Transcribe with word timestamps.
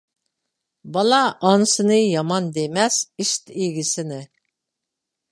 بالا 0.95 1.17
ئانىسىنى 1.49 1.99
يامان 1.99 2.47
دېمەس، 2.55 2.97
ئىت 3.25 3.53
ئىگىسىنى. 3.65 4.19